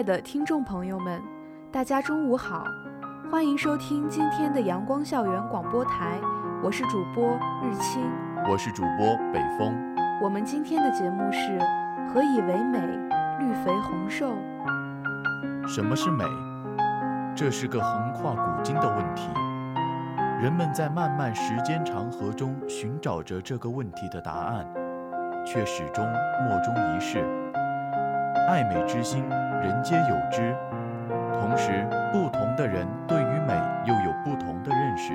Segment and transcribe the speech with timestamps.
[0.00, 1.20] 爱的听众朋友们，
[1.70, 2.64] 大家中午好，
[3.30, 6.18] 欢迎收听今天的阳光校园广播台，
[6.62, 7.22] 我是主播
[7.62, 8.00] 日清，
[8.48, 9.76] 我是主播北风。
[10.22, 11.58] 我们今天的节目是
[12.08, 12.78] 何以为美？
[13.40, 14.34] 绿肥红瘦。
[15.68, 16.24] 什么是美？
[17.36, 19.28] 这是个横跨古今的问题，
[20.40, 24.66] 人们在漫漫时间长河中寻找着这个问题的答案，
[25.44, 26.02] 却始终
[26.48, 27.22] 莫衷一是。
[28.50, 29.22] 爱美之心，
[29.62, 30.52] 人皆有之。
[31.38, 35.12] 同时，不同的人对于美又有不同的认识。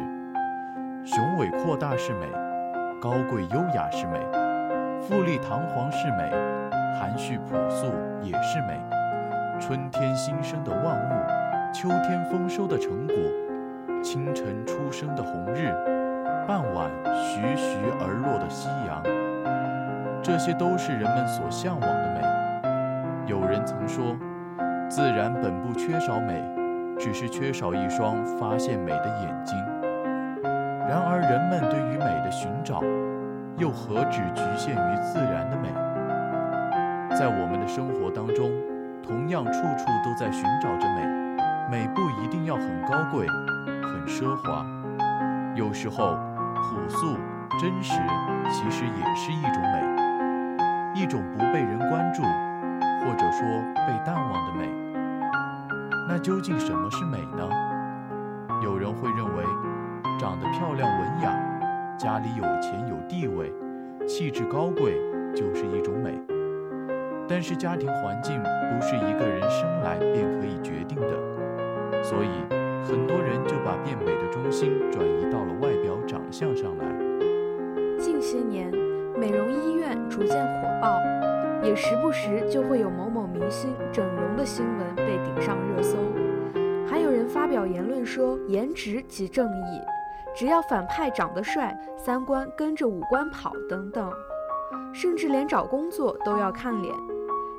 [1.04, 2.28] 雄伟阔大是美，
[3.02, 4.22] 高贵优雅是美，
[5.02, 6.32] 富丽堂皇是美，
[6.98, 7.88] 含蓄朴素
[8.22, 8.80] 也是美。
[9.60, 13.16] 春天新生的万物，秋天丰收的成果，
[14.02, 15.74] 清晨初升的红日，
[16.48, 19.04] 傍晚徐徐而落的夕阳，
[20.24, 22.45] 这些都是人们所向往的美。
[23.28, 24.16] 有人曾说，
[24.88, 26.44] 自然本不缺少美，
[27.00, 29.58] 只是缺少一双发现美的眼睛。
[30.88, 32.82] 然而，人们对于美的寻找，
[33.58, 35.70] 又何止局限于自然的美？
[37.18, 38.52] 在我们的生活当中，
[39.02, 41.26] 同样处处都在寻找着美。
[41.72, 44.64] 美不一定要很高贵、很奢华，
[45.56, 46.16] 有时候
[46.54, 47.18] 朴素、
[47.60, 48.00] 真实，
[48.52, 52.22] 其实也是一种美，一种不被人关注。
[53.06, 53.46] 或者说
[53.86, 54.68] 被淡忘的美，
[56.10, 57.48] 那究竟什么是美呢？
[58.64, 59.44] 有人会认为，
[60.18, 61.32] 长得漂亮、文雅，
[62.00, 63.54] 家里有钱有地位，
[64.08, 65.00] 气质高贵，
[65.36, 66.20] 就是一种美。
[67.28, 72.30] 但是家庭环境不是一个人生来便可以决定的，所以
[72.84, 76.86] 很多人就把变美的中心转移到了外表长相上来。
[78.00, 78.72] 近些年，
[79.16, 81.15] 美容医院逐渐火爆。
[81.66, 85.98] 也时不时就会有某某明星整容的新闻被顶上热搜，
[86.88, 89.82] 还有人发表言论说颜值即正义，
[90.36, 94.14] 只要反派长得帅，三观跟着五官跑等等，
[94.94, 96.94] 甚至连找工作都要看脸。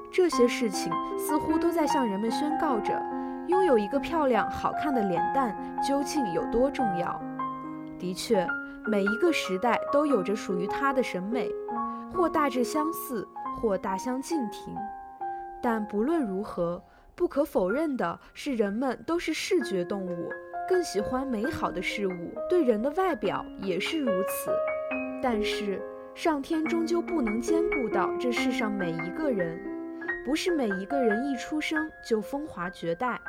[0.08, 3.02] 这些事情似乎都在向人们宣告着，
[3.48, 5.52] 拥有一个漂亮好看的脸蛋
[5.82, 7.20] 究竟有多重要。
[7.98, 8.46] 的确，
[8.86, 11.50] 每一个时代都有着属于它的审美，
[12.14, 13.26] 或大致相似。
[13.56, 14.74] 或大相径庭，
[15.62, 16.82] 但不论如何，
[17.14, 20.30] 不可否认的是，人们都是视觉动物，
[20.68, 24.50] 更喜欢美好的事物，对人的外表也是如此。
[25.22, 25.80] 但是，
[26.14, 29.58] 上天终究不能兼顾到这世上每一个人，
[30.24, 33.20] 不是每一个人一出生就风华绝代。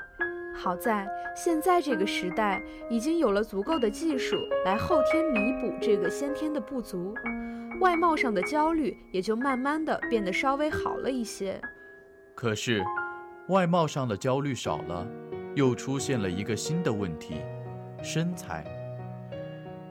[0.53, 7.13] 好在现在这个时代，已经有了足够的技术来后天弥补这个先天的不足。
[7.79, 11.59] 外貌上的焦虑也就慢慢的变得稍微好了一些。
[12.35, 12.83] 可是，
[13.49, 15.07] 外貌上的焦虑少了，
[15.55, 17.41] 又出现了一个新的问题：
[18.01, 18.63] 身材。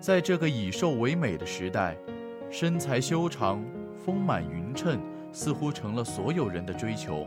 [0.00, 1.96] 在这个以瘦为美的时代，
[2.50, 3.64] 身材修长、
[4.04, 5.00] 丰满匀称
[5.32, 7.26] 似乎成了所有人的追求。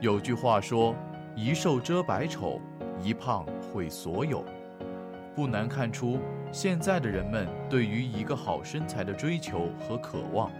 [0.00, 0.94] 有句话说
[1.36, 2.60] ：“一瘦遮百丑，
[3.02, 4.44] 一胖毁所有。”
[5.34, 6.18] 不难看出，
[6.52, 10.50] 现在的人们对于一个好身材的追求和渴望。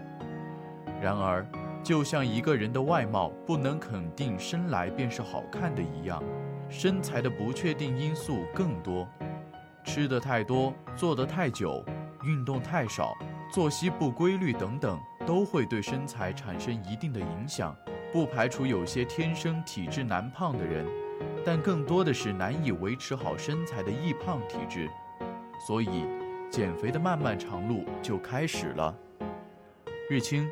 [1.03, 1.47] 然而，
[1.83, 6.23] 就像一个人的外貌不能肯定生来便是好看的一样，
[6.71, 9.07] 身材的不确定因素更多。
[9.85, 11.85] 吃的太多、坐得太久、
[12.25, 13.15] 运动太少、
[13.53, 17.77] 作息不规律等等，都会对身材产生一定的影响。
[18.13, 20.87] 不排除有些天生体质难胖的人。
[21.45, 24.89] 但更多的是难以维持好身材的易胖体质，
[25.65, 26.07] 所以
[26.51, 28.93] 减肥的漫漫长路就开始了。
[30.11, 30.51] 日清，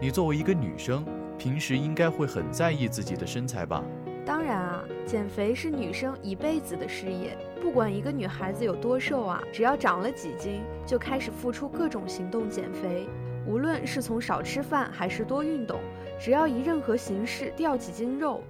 [0.00, 1.04] 你作为一个女生，
[1.36, 3.84] 平时应该会很在意自己的身材吧？
[4.24, 7.36] 当然啊，减肥是女生一辈子的事业。
[7.60, 13.06] 不管一个女孩子有多瘦啊，只要长了几斤，就开始付出各种行动减肥。
[13.46, 15.78] 无论是从少吃饭还是多运动，
[16.18, 18.42] 只要以任何形式掉几斤肉。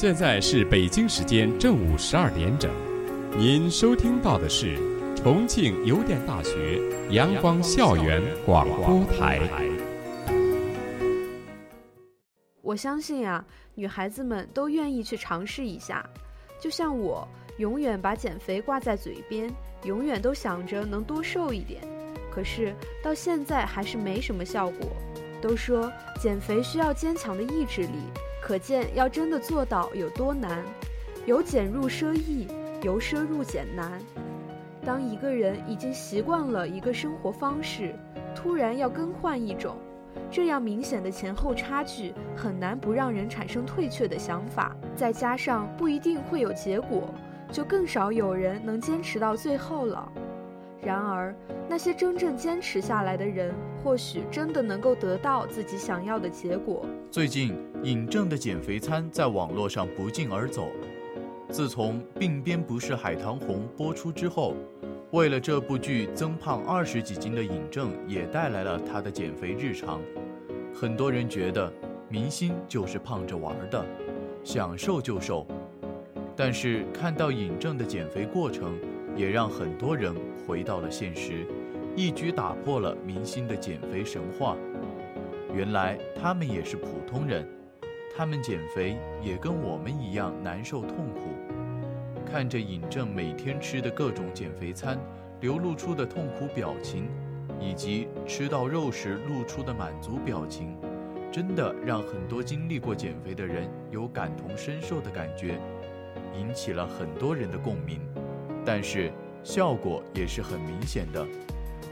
[0.00, 2.70] 现在是北京时间正午十二点整。
[3.36, 4.78] 您收听到的是
[5.14, 6.80] 重庆邮电大学
[7.10, 9.42] 阳光校园广播台。
[12.62, 13.44] 我相信啊，
[13.74, 16.02] 女孩子们都愿意去尝试一下。
[16.58, 19.52] 就像我，永远把减肥挂在嘴边，
[19.84, 21.82] 永远都想着能多瘦一点，
[22.34, 22.74] 可是
[23.04, 24.96] 到现在还是没什么效果。
[25.42, 27.98] 都说减肥需要坚强的意志力，
[28.40, 30.64] 可见要真的做到有多难。
[31.26, 32.48] 由俭入奢易，
[32.82, 34.00] 由奢入俭难。
[34.84, 37.94] 当一个人已经习惯了一个生活方式，
[38.34, 39.76] 突然要更换一种，
[40.30, 44.74] 这样明显的前后差距，很难不让人产生退却的想法。
[44.96, 47.12] 再加上不一定会有结果，
[47.52, 50.10] 就更少有人能坚持到最后了。
[50.82, 51.34] 然而，
[51.68, 53.54] 那些真正坚持下来的人，
[53.84, 56.86] 或许真的能够得到自己想要的结果。
[57.10, 60.68] 最近，尹正的减肥餐在网络上不胫而走。
[61.48, 64.54] 自从《鬓边不是海棠红》播出之后，
[65.12, 69.98] 为了这部剧增胖二十几斤的尹正也带来了他的减肥日常。
[70.74, 71.72] 很多人觉得
[72.08, 73.82] 明星就是胖着玩的，
[74.44, 75.46] 想瘦就瘦。
[76.36, 78.78] 但是看到尹正的减肥过程，
[79.16, 80.14] 也让很多人
[80.46, 81.46] 回到了现实，
[81.96, 84.54] 一举打破了明星的减肥神话。
[85.52, 87.44] 原来他们也是普通人，
[88.16, 91.20] 他们减肥也跟我们一样难受痛苦。
[92.30, 94.98] 看着尹正每天吃的各种减肥餐，
[95.40, 97.08] 流露出的痛苦表情，
[97.58, 100.76] 以及吃到肉时露出的满足表情，
[101.32, 105.58] 真的让很多经历过减肥的人有感同身受的感觉，
[106.38, 108.00] 引起了很多人的共鸣。
[108.64, 109.10] 但是
[109.42, 111.26] 效果也是很明显的，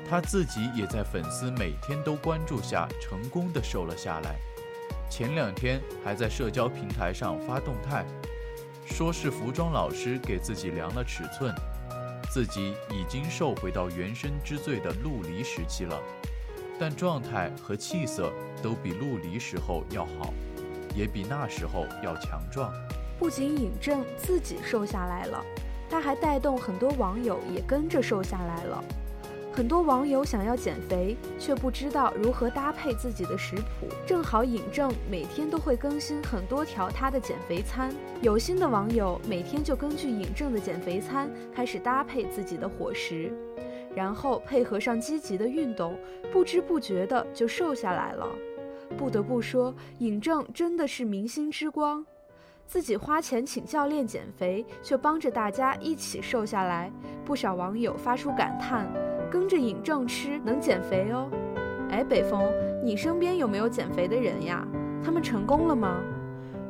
[0.08, 4.36] 他自己也在粉丝每天都关注下成功的瘦了下来。
[5.08, 8.04] 前两天还在社交平台上发动态，
[8.84, 11.54] 说是服装老师给自己量了尺寸，
[12.30, 15.98] 自己已经瘦回到原生之最的陆离时期了，
[16.78, 18.30] 但状态和气色
[18.62, 20.32] 都比陆离时候要好，
[20.94, 22.72] 也比那时候要强壮。
[23.18, 25.44] 不仅尹正自己瘦下来了。
[25.90, 28.84] 他还带动很多网友也跟着瘦下来了。
[29.58, 33.88] 很多网友想要减肥，却不知道如何搭配自己的食谱。
[34.06, 43.32] 正好尹正每天都会更新很多条他的减肥餐，有心的网友每天就根据尹正的减肥餐开始搭配自己的伙食，
[43.96, 45.98] 然后配合上积极的运动，
[46.32, 48.28] 不知不觉的就瘦下来了。
[48.96, 52.06] 不得不说，尹正真的是明星之光。
[52.64, 56.92] 自己花钱请教练减肥，却帮着大家一起瘦下来。
[57.24, 58.86] 不少网友发出感叹
[59.30, 61.28] ：“跟着尹正吃能减肥哦。”
[61.90, 62.42] 哎，北风，
[62.82, 64.66] 你身边有没有减肥的人呀？
[65.02, 65.96] 他们成功了吗？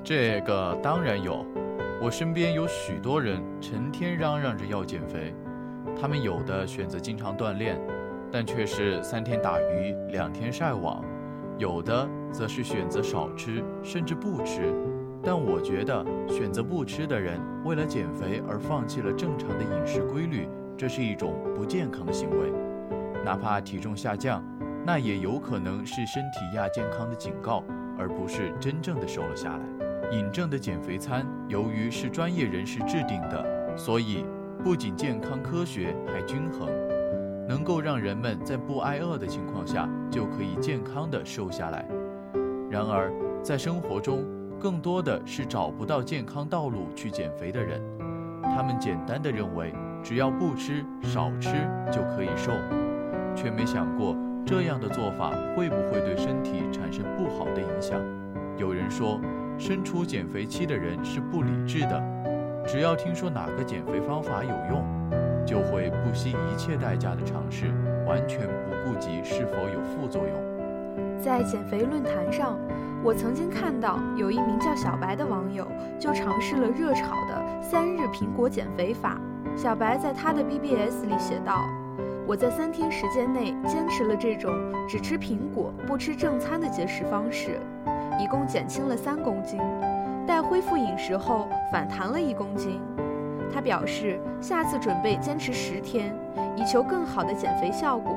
[0.04, 1.44] 这个当然有，
[2.00, 5.34] 我身边有许多人成天嚷嚷着要减肥。
[6.00, 7.80] 他们有的选择经常锻炼，
[8.30, 11.02] 但却是三天打鱼两天晒网；
[11.58, 14.72] 有的则是选择少吃，甚至不吃。
[15.20, 22.52] 但我觉得，选择不吃的人为了减肥而放弃了正常的饮食规律，这是一种不健康的行为。
[23.24, 24.42] 哪怕体重下降，
[24.86, 27.64] 那也有可能是身体亚健康的警告，
[27.98, 30.16] 而不是真正的瘦了下来。
[30.16, 34.24] 尹正的减肥餐由于是专业人士制定的，所以
[34.62, 36.70] 不仅健康科学，还均衡，
[37.48, 41.84] 能够让人们在不挨饿的情况下就可以健康的瘦下来。
[42.70, 44.24] 然而，在生活中，
[44.60, 47.82] 更多的是找不到健康道路去减肥的人，
[48.44, 51.50] 他们简单的认为只要不吃少吃
[51.90, 52.52] 就可以瘦，
[53.34, 58.00] 却没想过这样的做法会不会对身体产生不好的影响。
[58.56, 59.20] 有人说，
[59.58, 62.02] 身处减肥期的人是不理智的，
[62.66, 64.84] 只要听说哪个减肥方法有用，
[65.44, 67.66] 就会不惜一切代价的尝试，
[68.06, 71.18] 完全不顾及是否有副作用。
[71.20, 72.58] 在减肥论坛上。
[73.04, 75.64] 我曾经看到有一名叫小白的网友
[76.00, 79.20] 就尝试了热炒的三日苹果减肥法。
[79.60, 81.68] 小白在他的 BBS 里写道
[82.28, 84.52] ：“我在三天时间内坚持了这种
[84.88, 87.58] 只吃苹果不吃正餐的节食方式，
[88.20, 89.58] 一共减轻了三公斤。
[90.24, 92.80] 待恢复饮食后反弹了一公斤。
[93.52, 96.14] 他表示下次准备坚持十天，
[96.54, 98.14] 以求更好的减肥效果。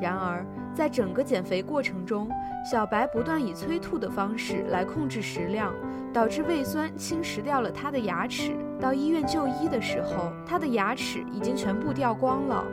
[0.00, 2.28] 然而。”在整个减肥过程中，
[2.68, 5.72] 小白不断以催吐的方式来控制食量，
[6.12, 8.56] 导致胃酸侵蚀掉了他的牙齿。
[8.80, 12.64] 到医院就医的时候，他的牙齿已经全部掉光了。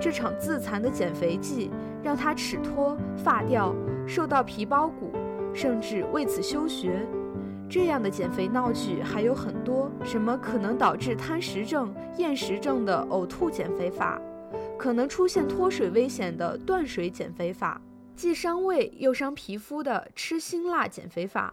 [0.00, 1.70] 这场自残的减肥计
[2.02, 3.74] 让他齿脱、发掉、
[4.06, 5.10] 瘦到皮包骨，
[5.52, 7.04] 甚至为此休学。
[7.68, 14.18] 这样的减肥闹剧还有很多，什么可能导致贪食症、厌食症的呕吐减肥法，
[14.78, 17.80] 可能出现脱水危险的断水减肥法，
[18.14, 21.52] 既伤胃又伤皮肤的吃辛辣减肥法，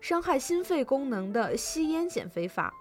[0.00, 2.72] 伤害心肺功能的吸烟减肥法。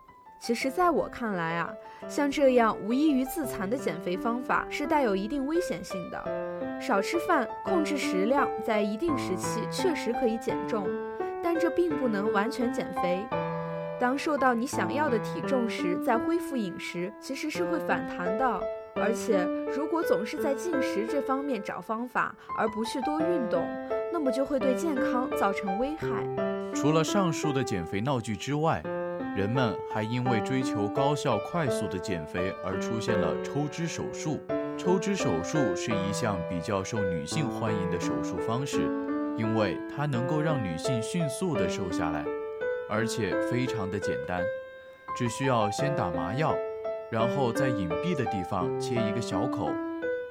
[0.42, 1.74] 其实，在我看来啊，
[2.08, 6.80] 像这样无异于自残的减肥方法是带有一定危险性的。
[6.80, 10.88] 少吃饭，控制食量，在一定时期确实可以减重。
[11.42, 13.26] 但这并不能完全减肥。
[14.00, 18.62] 当瘦到你想要的体重时，再恢复饮食，其实是会反弹的。
[18.98, 19.44] 而且，
[19.76, 23.68] 如果总是在进食这方面找方法，而不去多运动，
[24.12, 26.08] 那么就会对健康造成危害。
[26.74, 28.82] 除了上述的减肥闹剧之外，
[29.36, 34.40] 人们还因为追求高效快速的减肥而出现了抽脂手术。
[34.78, 38.80] 抽脂手术是一项比较受女性欢迎的手术方式。
[39.38, 42.24] 因为它能够让女性迅速地瘦下来，
[42.90, 44.42] 而且非常的简单，
[45.18, 46.56] 只需要先打麻药，
[47.16, 49.70] 然后在隐蔽的地方切一个小口，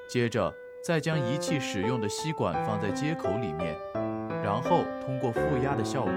[0.07, 3.75] 接着再将仪器使用的吸管放在接口里面，
[4.43, 6.13] 然后通过负压的效果，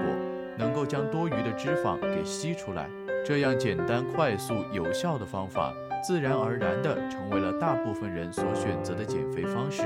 [0.58, 2.86] 能够将多余的脂肪给吸出来。
[3.24, 5.72] 这样简单、快速、有效的方法，
[6.06, 9.84] 自然而然地成为了大部分人所选择的减肥方式。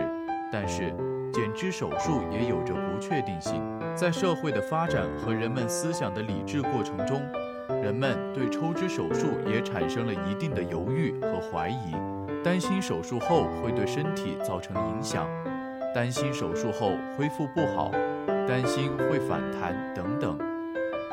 [0.51, 0.93] 但是，
[1.33, 3.62] 减脂手术也有着不确定性，
[3.95, 7.23] 在社会的发展和人们思想的理智过程中，
[7.83, 11.97] 人们对抽脂手术也产生了一定的犹豫和怀疑，
[12.45, 15.29] 担心手术后会对身体造成影响，
[15.93, 17.91] 担心手术后恢复不好，
[18.47, 20.39] 担心会反弹等等。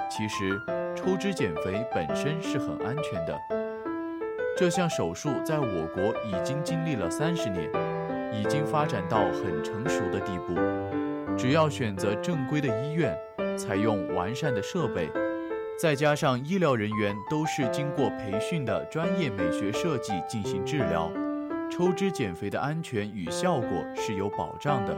[0.09, 0.61] 其实，
[0.95, 3.35] 抽脂减肥本身是很安全的，
[4.55, 7.69] 这项手术在我国已经经历了三十年。
[8.31, 10.53] 已经发展到很成熟的地步，
[11.35, 13.17] 只要选择正规的医院，
[13.57, 15.09] 采用完善的设备，
[15.79, 21.09] 再加上医疗人员都是经过培训的专业美学设计进行治疗，
[21.71, 24.93] 抽脂减肥的安全与效果是有保障的。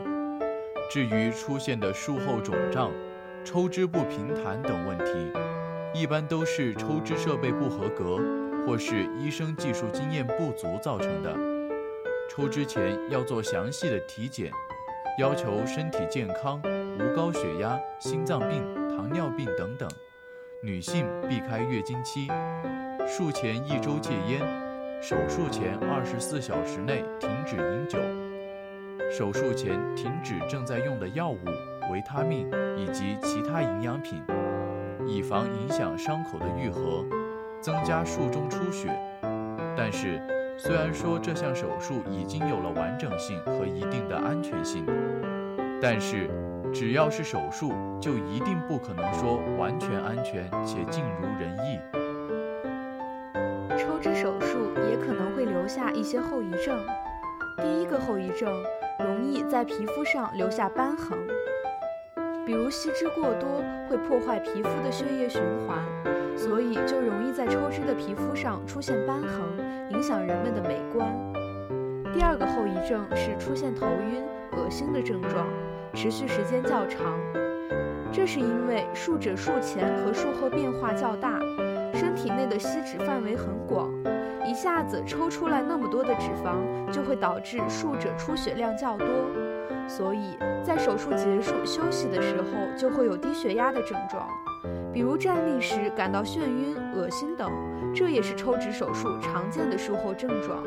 [0.90, 2.92] 至于出现的术后肿胀、
[3.46, 5.14] 抽脂不平坦等问题，
[5.94, 8.18] 一般都是抽脂设备不合格，
[8.66, 11.32] 或是医生技术经验不足造成的。
[12.28, 14.52] 抽脂前要做详细的体检，
[15.20, 16.60] 要求身体健康，
[16.98, 19.88] 无高血压、心脏病、糖尿病等等。
[20.64, 22.28] 女性避开月经期，
[23.08, 24.40] 术前一周戒烟，
[25.02, 27.98] 手术前二十四小时内停止饮酒，
[29.10, 31.40] 手术前停止正在用的药物、
[31.92, 34.22] 维他命以及其他营养品，
[35.08, 37.04] 以防影响伤口的愈合，
[37.60, 38.90] 增加术中出血。
[39.76, 40.22] 但是。
[40.58, 44.86] 虽然说这项手术已经有了完整性和一定的安全性，
[45.82, 46.30] 但是
[46.74, 51.80] 只要是手术，就一定不可能说完全安全且尽如人意。
[53.78, 56.80] 抽脂手术也可能会留下一些后遗症。
[57.58, 58.50] 第一个后遗症，
[59.00, 61.18] 容易在皮肤上留下瘢痕，
[62.46, 65.78] 比如吸脂过多会破坏皮肤的血液循环，
[66.38, 69.42] 所以就容易在抽脂的皮肤上出现瘢痕。
[69.92, 71.06] 影响人们的美观。
[72.14, 74.24] 第二个后遗症是出现头晕、
[74.54, 75.46] 恶心的症状，
[75.94, 77.14] 持续时间较长。
[78.12, 81.40] 这是因为术者术前和术后变化较大，
[81.94, 83.90] 身体内的吸脂范围很广，
[84.46, 89.08] 一下子抽出来那么多的脂肪，就会导致术者出血量较多。
[89.88, 94.28] 所以在手术结束休息的时候，就会有低血压的症状。
[94.94, 97.50] 比如站立时感到眩晕、恶心等，
[97.96, 100.62] 这也是抽脂手术常见的术后症状。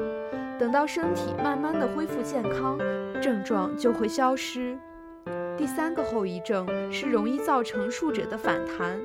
[0.59, 2.79] 等到身体慢慢的恢复健康，
[3.21, 4.79] 症状就会消失。
[5.57, 9.01] 第三个后遗症是容易造成术者的反弹。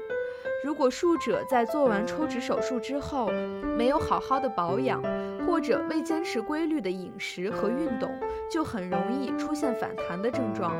[0.63, 3.32] 如果术者在做完抽脂手术之后
[3.77, 5.01] 没有好好的保养，
[5.46, 8.12] 或者未坚持规律的饮食和运动，
[8.51, 10.75] 就很容易出现反弹的症状。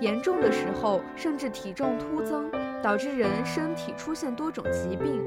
[0.00, 2.50] 严重的时候，甚至体重突增。
[2.82, 5.20] 导致人身体出现多种疾病，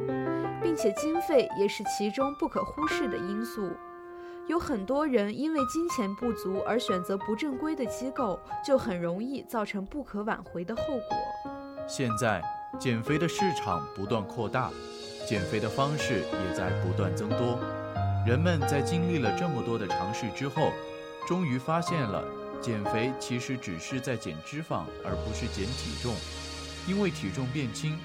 [0.61, 3.69] 并且经费也是其中不可忽视的因素。
[4.49, 11.15] 有很多人因为金钱不足而选择不正规的机构，就很容易造成不可挽回的后果。
[11.87, 12.41] 现在，
[12.79, 14.71] 减肥的市场不断扩大，
[15.27, 17.59] 减肥的方式也在不断增多。
[18.25, 20.71] 人们在经历了这么多的尝试之后，
[21.27, 22.25] 终于发现了，
[22.59, 26.11] 减肥其实只是在减脂肪，而不是减体重。
[26.87, 27.99] 因为体重变轻，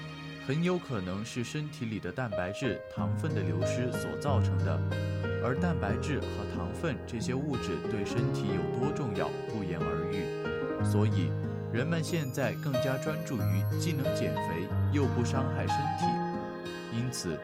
[0.45, 4.79] 很有可能是身体里的蛋白质、糖分的流失所造成的。
[5.45, 6.25] 而蛋白质和
[6.55, 10.25] 糖分这些物质对身体有多重要，不言而喻。
[10.83, 11.29] 所以，
[11.71, 17.37] 人们现在更加专注于既能减肥又不伤害身体，因此，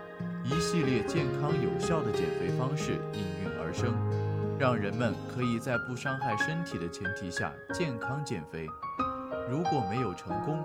[0.43, 3.93] 一系列健康有效的减肥方式应运而生，
[4.57, 8.65] 让人们可以在不伤害身体的前提下健康减肥。
[9.47, 10.57] 如果没有成功，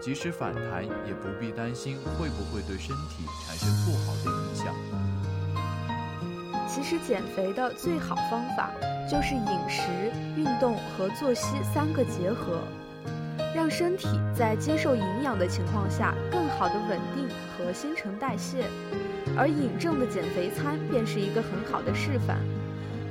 [0.00, 5.23] 即使反弹，也不必担心会不会对身体产生不好的影响。
[6.74, 8.68] 其实减肥的最好方法
[9.08, 9.82] 就是饮食、
[10.36, 12.58] 运动和作息三个结合，
[13.54, 18.64] 让身体在接受营养的情况下更好的稳定和新陈代谢。
[19.36, 22.38] 而尹正的减肥餐便是一个很好的示范。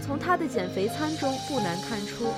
[0.01, 2.33] 从他的减肥餐中不难看出，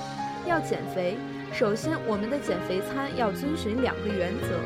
[0.46, 1.18] 要减肥。
[1.52, 4.60] 首先，我们的减肥餐要遵循两个原则：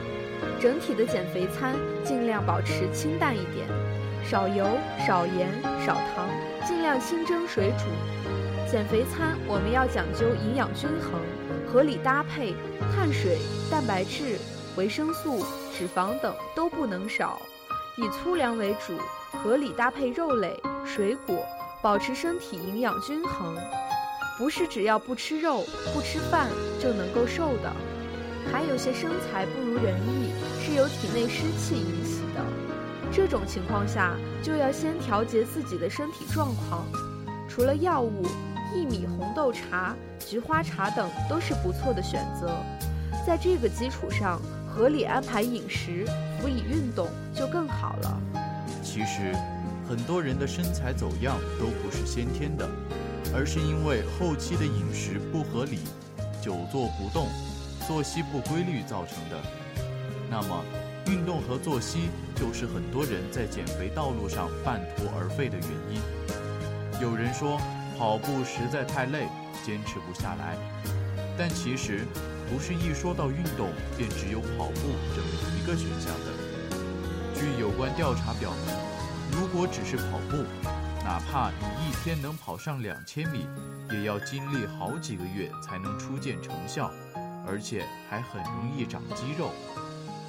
[0.60, 3.66] 整体的减肥餐尽量保持清淡一点，
[4.26, 4.68] 少油、
[5.08, 5.48] 少盐、
[5.86, 6.28] 少糖，
[6.68, 7.86] 尽量清蒸水煮。
[8.70, 11.20] 减肥餐我们要讲究营养均衡，
[11.68, 12.54] 合理搭配，
[12.94, 13.40] 碳水、
[13.72, 14.38] 蛋白质、
[14.78, 15.44] 维生素、
[15.76, 17.42] 脂肪等都不能少，
[17.98, 18.94] 以粗粮为主，
[19.42, 21.44] 合理搭配肉类、水果，
[21.82, 23.58] 保持身体营养均衡。
[24.38, 26.48] 不是只要不吃肉、不吃饭
[26.80, 27.74] 就能够瘦的，
[28.52, 30.32] 还有些身材不如人意，
[30.64, 32.46] 是由体内湿气引起的。
[33.12, 36.86] 这种情况下，就要先调节自己的身体状况。
[37.50, 38.26] 除了药物，
[38.74, 42.52] 薏米红豆茶、菊花茶等都是不错的选择。
[43.26, 46.06] 在这个基础上，合理安排饮食，
[46.40, 48.22] 辅以运动，就更好了。
[48.84, 49.36] 其实，
[49.88, 52.68] 很多人的身材走样都不是先天的。
[53.32, 55.82] 而是因为后期的饮食不合理、
[56.42, 57.28] 久坐不动、
[57.88, 59.38] 作息不规律造成的。
[60.32, 60.64] 那么，
[61.06, 66.02] 运动和作息就是很多人在减肥道路上半途而废的原因。
[67.02, 67.60] 有人说
[67.98, 69.28] 跑步实在太累，
[69.66, 70.56] 坚持不下来。
[71.38, 72.06] 但其实，
[72.50, 74.80] 不是一说到运动便只有跑步
[75.14, 75.28] 这么
[75.58, 76.32] 一个选项的。
[77.36, 78.76] 据有关调查表明，
[79.32, 80.38] 如果只是跑步，
[81.04, 83.48] 哪怕你一天能跑上两千米，
[83.92, 86.90] 也要经历好几个月才能初见成效，
[87.46, 89.52] 而且还很容易长肌肉。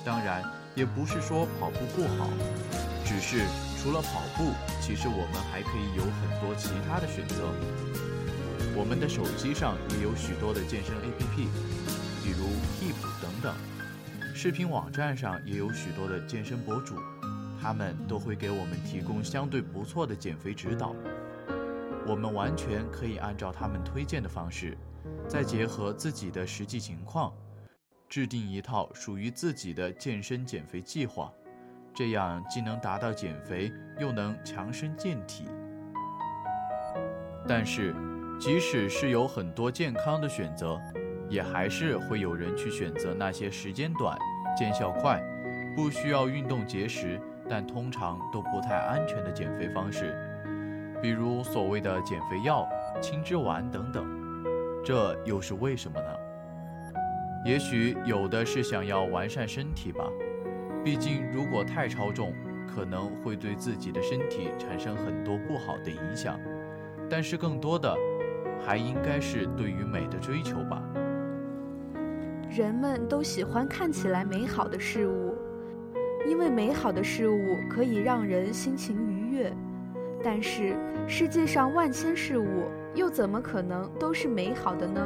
[0.04, 2.28] 当然，也不是说跑步不好，
[3.04, 3.44] 只是
[3.82, 7.52] 除了跑步，其实我们还可以有很多其他的选择。
[8.76, 11.48] 我们的手机上也有许多的健身 APP，
[12.22, 12.46] 比如
[12.78, 13.54] Keep 等等。
[14.34, 16.94] 视频网站上也有许多的健身博主。
[17.62, 20.94] 他们都会给我们提供相对不错的减肥指导，
[22.06, 24.78] 我们完全可以按照他们推荐的方式，
[25.28, 27.30] 再结合自己的实际情况，
[28.10, 31.32] 制定一套属于自己的健身减肥计划，
[31.94, 35.44] 这样既能达到减肥，又能强身健体。
[37.46, 37.94] 但是，
[38.40, 40.76] 即使是有很多健康的选择，
[41.28, 44.18] 也还是会有人去选择那些时间短、
[44.58, 45.22] 见效快、
[45.76, 47.18] 不需要运动节食。
[47.48, 50.14] 但通常都不太安全的减肥方式，
[51.02, 52.68] 比如所谓的减肥药、
[53.00, 54.06] 轻脂丸等等，
[54.84, 56.16] 这又是为什么呢？
[57.44, 60.04] 也许有的是想要完善身体吧，
[60.84, 62.34] 毕竟如果太超重，
[62.66, 66.38] 可能会对自己的身体产生很多不好的影响。
[67.08, 67.94] 但是更多的，
[68.64, 70.82] 还应该是对于美的追求吧。
[72.50, 75.34] 人们都喜欢看起来美好的事物。
[76.28, 79.50] 因为美好的事物可以让人心情愉悦，
[80.22, 80.76] 但是
[81.08, 85.00] 世界上万千事物又怎么可能都是美好的呢？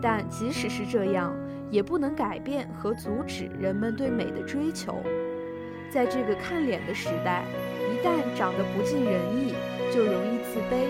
[0.00, 1.34] 但即使是这样，
[1.70, 5.02] 也不能改变和阻止人们对美的追求。
[5.92, 7.44] 在这个看脸的时代，
[7.90, 9.54] 一旦长得不尽人意，
[9.92, 10.86] 就容易自卑。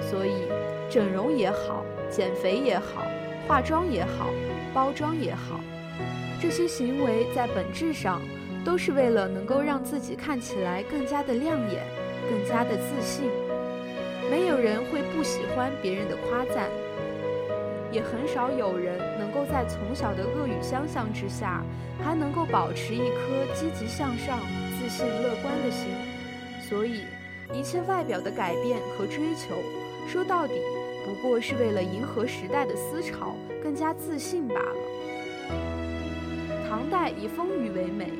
[0.00, 0.48] 所以，
[0.90, 3.06] 整容也好，减肥也好，
[3.46, 4.30] 化妆也好，
[4.72, 5.60] 包装也好，
[6.40, 8.20] 这些行为在本质上。
[8.64, 11.82] 都是为了能够让自己看起来更加的亮眼，
[12.30, 13.26] 更加的自信。
[14.30, 16.70] 没有人会不喜欢别人的夸赞，
[17.94, 21.62] 也很少有人能够在从小的恶语相向之下，
[22.02, 24.40] 还能够保持一颗积极向上、
[24.76, 25.88] 自信乐观的心。
[26.60, 27.04] 所以，
[27.54, 29.54] 一切外表的改变和追求，
[30.08, 30.54] 说到底，
[31.06, 34.76] 不过是为了迎合时代的思潮，更加自信罢了。
[36.68, 38.10] 唐代以丰腴为美。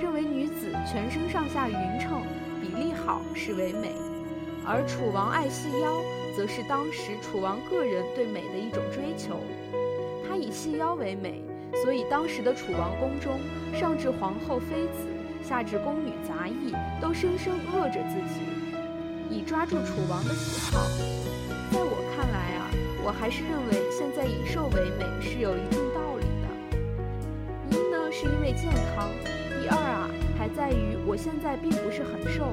[0.00, 2.22] 认为女子全身上下匀称、
[2.62, 3.90] 比例好是为美，
[4.64, 6.00] 而楚王爱细腰，
[6.38, 9.40] 则是当时楚王个人对美的一种追求。
[10.22, 11.42] 他以细腰为美，
[11.82, 13.40] 所以当时的楚王宫中，
[13.74, 15.08] 上至皇后妃子，
[15.42, 16.72] 下至宫女杂役，
[17.02, 18.38] 都深深饿着自己，
[19.28, 20.78] 以抓住楚王的喜好。
[21.72, 22.70] 在我看来啊，
[23.04, 27.76] 我还是认为现在以瘦为美是有一定道理的。
[27.76, 29.10] 一呢是因为健康，
[29.60, 32.46] 第二啊，还在于我现在并不是很瘦，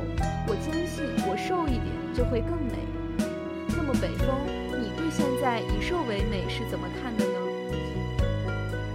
[0.48, 2.74] 我坚信我瘦一点就会更美。
[4.02, 4.28] 北风，
[4.80, 7.40] 你对现在以瘦为美是怎么看的呢？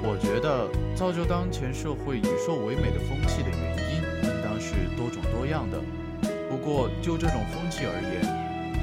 [0.03, 5.81] 我觉得造就当前社会以瘦为美的风气的原因，应当是多种多样的。
[6.49, 8.21] 不过就这种风气而言，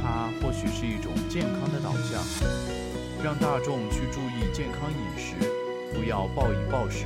[0.01, 2.23] 它或许是一种健康的导向，
[3.23, 5.35] 让大众去注意健康饮食，
[5.93, 7.05] 不要暴饮暴食。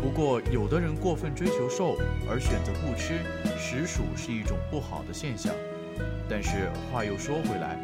[0.00, 1.96] 不过有的人过分追求瘦
[2.28, 3.18] 而选择不吃，
[3.58, 5.54] 实属是一种不好的现象。
[6.28, 7.78] 但是话又说回来，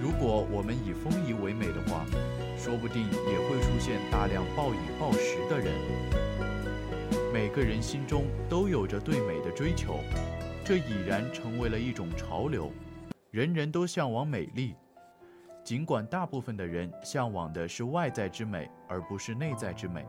[0.00, 2.06] 如果我们以丰仪为美的话，
[2.56, 5.74] 说不定也会出现大量暴饮暴食的人。
[7.32, 9.98] 每个人心中都有着对美的追求，
[10.64, 12.70] 这已然成为了一种潮流，
[13.32, 14.76] 人人都向往美丽。
[15.64, 20.06] 尽管大部分的人向往的是外在之美，而不是内在之美。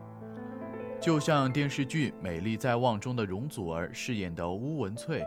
[1.00, 5.24] 就像电视剧《美丽在望》中的容祖儿饰演的乌文翠，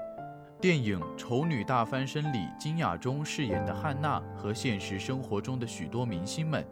[0.64, 6.66] 电影《丑女大翻身》里金雅中饰演的汉娜，和现实生活中的许多明星们。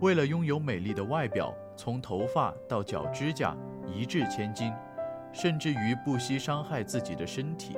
[0.00, 4.70] 为了拥有美丽的外表，从头发到脚指甲一掷千金，
[5.32, 7.74] 甚至于不惜伤害自己的身体。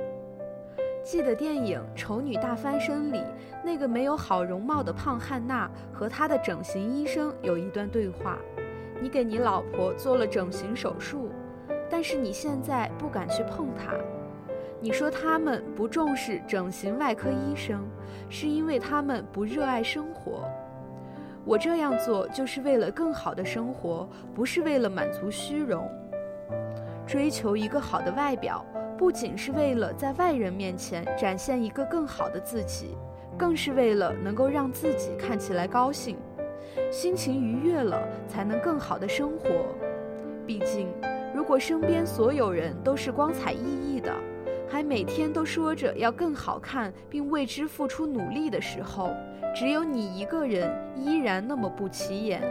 [1.01, 3.23] 记得电影《丑女大翻身》里
[3.63, 8.37] 那个没有好容貌的胖汉娜和她的整形医生有一段对话
[9.01, 11.31] ：“你给你老婆做了整形手术，
[11.89, 13.93] 但是你现在不敢去碰她。
[14.81, 17.83] 你说他们不重视整形外科医生，
[18.29, 20.43] 是因为他们不热爱生活。”
[21.45, 25.87] 我这样做就是为了更好的生活，不是为了满足虚荣。
[27.05, 28.65] 追求一个好的外表，
[28.97, 32.97] 不仅是为了在外人面前展现一个更好的自己，
[33.37, 36.17] 更是为了能够让自己看起来高兴，
[36.91, 39.67] 心情愉悦了，才能更好的生活。
[40.47, 40.87] 毕竟，
[41.33, 44.11] 如果身边所有人都是光彩熠熠的，
[44.67, 49.13] 还每天都说着要更好看，并为之付出努力的时候，
[49.55, 52.41] 只有你一个人依然那么不起眼，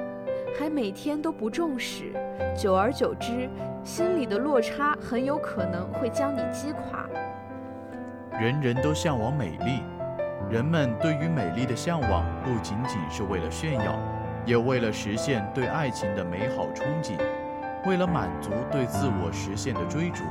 [0.59, 2.13] 还每天都不重视，
[2.57, 3.49] 久而久之，
[3.83, 7.07] 心里的落差很有可能会将你击垮。
[8.41, 9.83] 人人都向往美丽，
[10.51, 13.99] 人们对于美丽的向往不仅仅是为了炫耀，
[14.47, 17.19] 也为了实现对爱情的美好憧憬，
[17.87, 20.25] 为了满足对自我实现的追逐。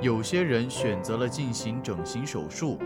[0.00, 2.78] 有些人选择了进行整形手术，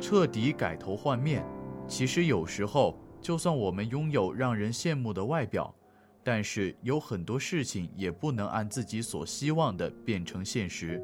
[0.00, 1.44] 彻底改头换面。
[1.88, 5.74] 其实有时候，就算我们拥有让人羡慕的外表，
[6.22, 11.02] 但是有很多事情也不能按自己所希望的变成现实。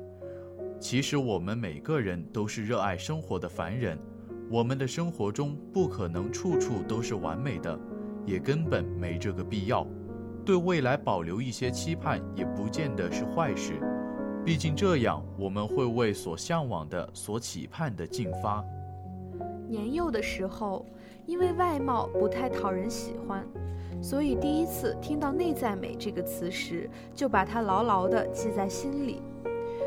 [0.78, 3.98] 其实我们每个人都是热爱生活的凡人，
[4.48, 7.76] 我们的生活中不可能处处都是完美的，
[8.24, 9.84] 也根本没这个必要。
[10.44, 13.80] 对未来保留一些期盼，也不见得是坏事。
[14.46, 18.64] 毕竟这样，我们会为所向往的、所期盼的进发。
[19.66, 20.86] 年幼的时候，
[21.26, 23.44] 因为外貌不太讨人喜欢，
[24.00, 29.20] 所以第一次听到“内在美”这个词时，就把它牢牢地记在心里。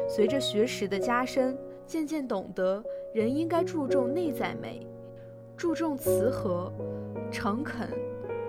[0.09, 4.85] 随着学识的加深，渐渐懂得人应该注重内在美，
[5.55, 6.69] 注重慈和、
[7.31, 7.89] 诚恳、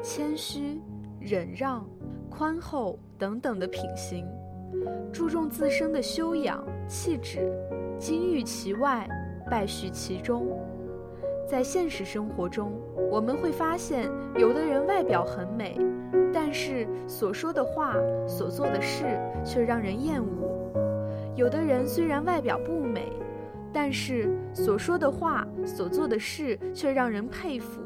[0.02, 0.80] 谦虚、
[1.20, 1.88] 忍让、
[2.28, 4.26] 宽厚等等的品行。
[5.12, 7.52] 注重自身的修养、气质，
[7.98, 9.08] 金玉其外，
[9.50, 10.46] 败絮其中。
[11.48, 12.72] 在现实生活中，
[13.10, 15.76] 我们会发现，有的人外表很美，
[16.32, 19.04] 但是所说的话、所做的事
[19.44, 20.72] 却让人厌恶；
[21.34, 23.12] 有的人虽然外表不美，
[23.72, 27.80] 但是所说的话、所做的事却让人佩服。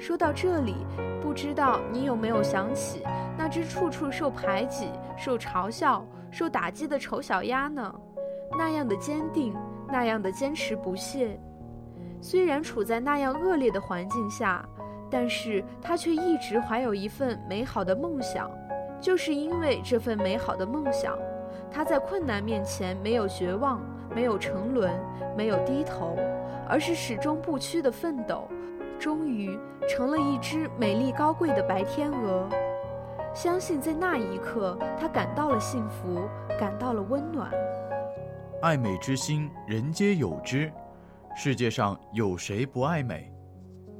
[0.00, 0.76] 说到这里，
[1.20, 3.02] 不知道你有没有想起
[3.36, 7.94] 那只处处受排挤、受嘲笑、受打击的丑小鸭呢？
[8.56, 9.54] 那样的坚定，
[9.86, 11.38] 那样的坚持不懈。
[12.18, 14.66] 虽然处在那样恶劣的环境下，
[15.10, 18.50] 但是他却一直怀有一份美好的梦想。
[19.02, 21.14] 就是因为这份美好的梦想，
[21.70, 23.82] 他在困难面前没有绝望，
[24.14, 24.90] 没有沉沦，
[25.36, 26.16] 没有低头，
[26.66, 28.48] 而是始终不屈的奋斗。
[29.00, 29.58] 终于
[29.88, 32.46] 成了一只美丽高贵的白天鹅。
[33.32, 36.20] 相信在那一刻，他感到了幸福，
[36.58, 37.50] 感到了温暖。
[38.60, 40.70] 爱美之心，人皆有之。
[41.34, 43.32] 世界上有谁不爱美？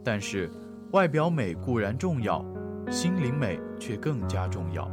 [0.05, 0.51] 但是，
[0.93, 2.45] 外表美固然重要，
[2.91, 4.87] 心灵美却更加重要。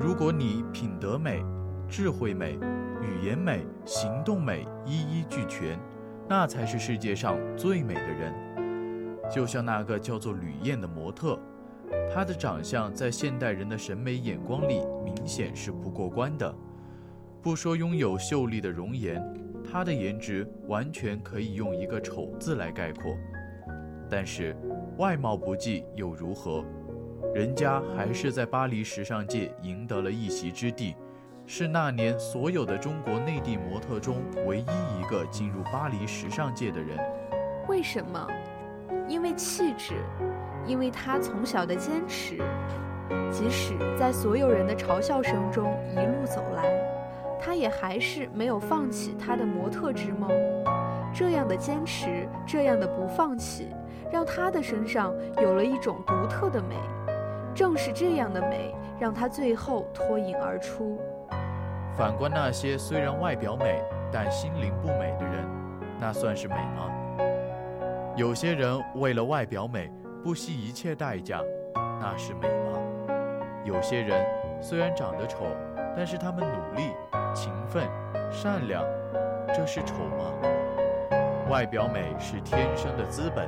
[0.00, 1.44] 如果你品德美、
[1.88, 2.58] 智慧美、
[3.00, 5.78] 语言美、行动美一一俱全，
[6.28, 8.34] 那才是世界上最美的人。
[9.30, 11.38] 就像那个叫做吕燕的模特，
[12.12, 16.54] 她的长相在现代人的审美眼光里明显是不过关的。
[17.42, 19.22] 不说拥有秀丽的容颜，
[19.62, 23.16] 她的颜值完全可以用一个丑字来概括。
[24.08, 24.56] 但是，
[24.98, 26.64] 外貌不济又如何？
[27.34, 30.94] 人家还是在巴黎时尚界赢得了一席之地，
[31.44, 36.98] 是那年所有的中国内地模特中唯一一个进入巴黎时尚界的人。
[37.68, 38.26] 为什么？
[39.08, 39.94] 因为气质，
[40.66, 42.38] 因为他从小的坚持，
[43.30, 46.64] 即使在所有人的嘲笑声中一路走来，
[47.40, 50.30] 他也还是没有放弃他的模特之梦。
[51.14, 53.68] 这样的坚持，这样的不放弃，
[54.12, 56.76] 让他的身上有了一种独特的美。
[57.54, 61.00] 正是这样的美，让他最后脱颖而出。
[61.96, 65.46] 反观那些虽然外表美，但心灵不美的人，
[65.98, 66.90] 那算是美吗？
[68.16, 69.92] 有些人为了外表美
[70.24, 71.38] 不惜一切代价，
[72.00, 72.80] 那是美吗？
[73.62, 74.24] 有些人
[74.58, 75.44] 虽然长得丑，
[75.94, 76.92] 但是他们努力、
[77.34, 77.86] 勤奋、
[78.32, 78.82] 善良，
[79.54, 80.32] 这是丑吗？
[81.50, 83.46] 外表美是天生的资本。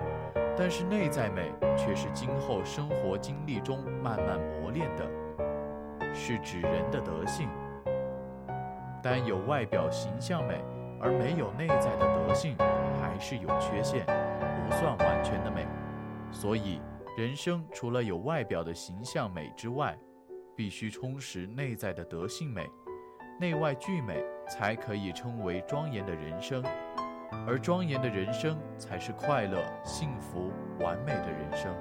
[0.54, 5.04] 但是内在美却是今后生活经历中慢慢磨练的，
[6.12, 7.48] 是指人的德性。
[9.00, 10.60] 但有外表形象美
[11.00, 12.56] 而没有内在的德性，
[13.00, 14.04] 还是有缺陷，
[14.68, 15.66] 不算完全的美。
[16.30, 16.78] 所以，
[17.16, 19.98] 人生除了有外表的形象美之外，
[20.54, 22.68] 必须充实内在的德性美，
[23.40, 26.62] 内外俱美，才可以称为庄严的人生。
[27.46, 30.50] 而庄严的人生才是快乐、幸福、
[30.80, 31.74] 完美的人生。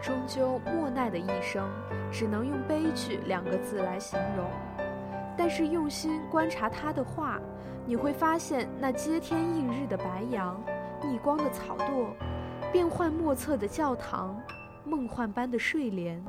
[0.00, 1.68] 终究，莫奈的一生
[2.10, 4.46] 只能用悲剧两个字来形容。
[5.36, 7.38] 但是用心观察他的画，
[7.84, 10.58] 你会发现那接天映日的白杨、
[11.04, 12.06] 逆光的草垛、
[12.72, 14.40] 变幻莫测的教堂、
[14.84, 16.22] 梦幻般的睡莲。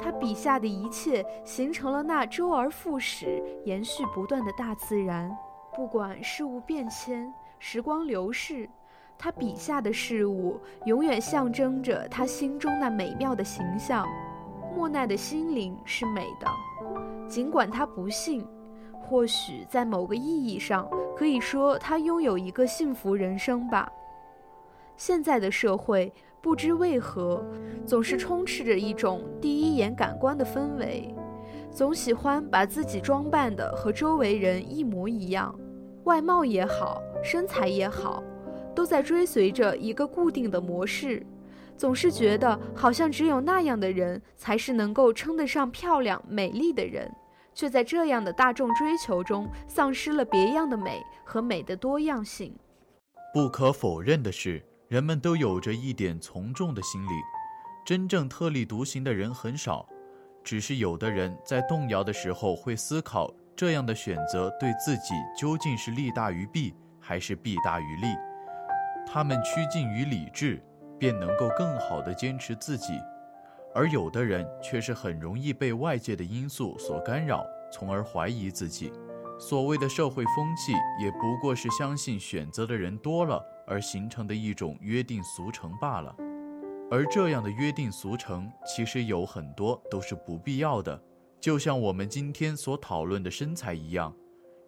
[0.00, 5.36] 他笔下的一切，形成了那周而复始、延续不断的大自然。
[5.74, 8.68] 不管事物变迁，时光流逝，
[9.18, 14.06] 他笔下的事物永远象征着他心中那美妙的形象。
[14.74, 16.48] 莫奈的心灵是美的，
[17.28, 18.46] 尽管他不幸，
[19.08, 23.90] 或许在某个意义上可以说他拥有一个幸福人生吧。
[24.98, 27.42] 现在的社会不知为何
[27.86, 31.14] 总是充斥着一种第一眼感官的氛围，
[31.70, 35.58] 总喜欢把自己装扮的和周围人一模一样。
[36.04, 38.22] 外貌也好，身材也好，
[38.74, 41.24] 都在追随着一个固定的模式，
[41.76, 47.10] 总是觉得好像只有那样的人才是能够称得上漂亮、美丽的人，
[47.58, 52.56] 却在这样的大众追求中丧失了别样的美和美的多样性。
[53.34, 57.10] 不可否认的是，人们都有着一点从众的心理，
[57.84, 59.84] 真正特立独行的人很少，
[60.44, 63.28] 只是有的人在动摇的时候会思考。
[63.56, 68.06] 这样的选择对自己究竟是利大于弊，还是弊大于利？
[69.04, 70.62] 他们趋近于理智，
[70.96, 72.92] 便能够更好地坚持自己；
[73.74, 78.92] 而有的人却是很容易被外界的因素所干扰，从而怀疑自己。
[79.38, 86.12] 所谓的社会风气，也不过是相信选择的人多了而形成的一种约定俗成罢了。
[86.90, 91.00] 而这样的约定俗成，其实有很多都是不必要的。
[91.40, 94.12] 就像我们今天所讨论的身材一样，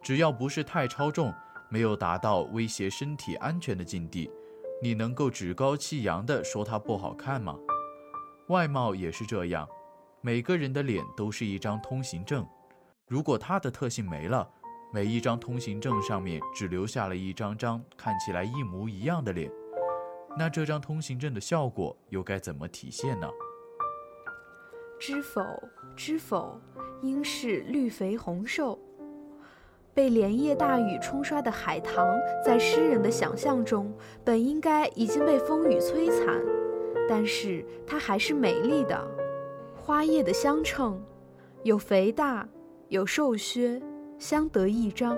[0.01, 1.33] 只要不是太超重，
[1.69, 4.31] 没有达到威胁身体安全的境地，
[4.81, 7.57] 你能够趾高气扬地说它不好看吗？
[8.51, 9.65] 外貌也是这样，
[10.19, 12.45] 每个人的脸都是一张通行证，
[13.07, 14.45] 如果它的特性没了，
[14.93, 19.49] 每一张通行证上面只留下了一张张看起来一模一样的脸，
[20.37, 23.29] 那这张通行证的效果又该怎么体现呢？
[24.99, 25.41] 知否，
[25.95, 26.59] 知否，
[27.01, 28.77] 应是绿肥红瘦。
[29.93, 32.05] 被连夜大雨冲刷的海棠，
[32.45, 36.37] 在诗人的想象中，本应该已经被风雨摧残，
[37.11, 38.97] 但是它还是美丽的。
[39.75, 40.97] 花叶的相称，
[41.61, 42.47] 有肥大，
[42.87, 43.81] 有瘦削，
[44.17, 45.17] 相得益彰。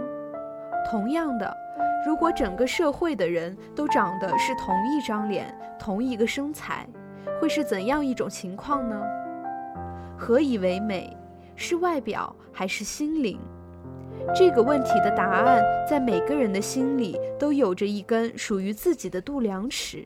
[0.90, 1.56] 同样的，
[2.08, 6.90] 如果整个社会的人都长得是同一张脸，同一个身材，
[7.40, 9.00] 会是怎样一种情况呢？
[10.18, 11.16] 何以为美？
[11.56, 13.40] 是外表还是心灵？
[14.36, 20.04] 这个问题的答案，在每个人的心里都有着一根属于自己的度量尺。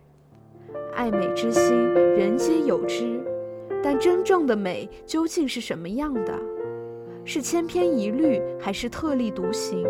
[0.98, 3.24] 爱美之心，人皆有之，
[3.84, 6.34] 但真正的美究竟是什么样的？
[7.24, 9.86] 是千篇一律，还是特立独行？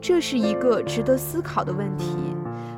[0.00, 2.16] 这是一个值得思考的问题。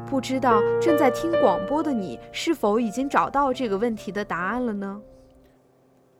[0.04, 5.00] 不知道正在听广播的你，是否已经找到这个问题的答案了呢？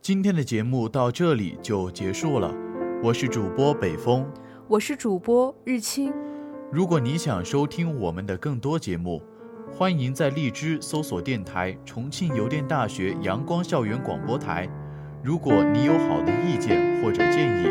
[0.00, 2.50] 今天的节目到这里就结束了，
[3.02, 4.26] 我是主播北风，
[4.66, 6.10] 我是主播日清。
[6.72, 9.22] 如果你想收听我们的更多节目，
[9.78, 14.66] 欢迎在荔枝搜索电台重庆邮电大学阳光校园广播台。
[15.22, 17.68] 如果你有好的意见或者建议，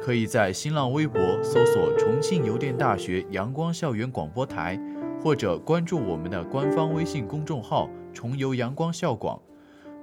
[0.00, 4.80] 可以在新浪微博搜索重庆邮电大学阳光校园广播台。
[5.22, 9.38] 或者关注我们的官方微信公众号“重邮阳光校广”，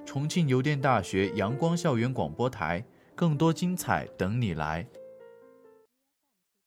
[0.06, 2.86] 重庆邮电大学阳光校园广播台，
[3.16, 4.86] 更多精彩等你来。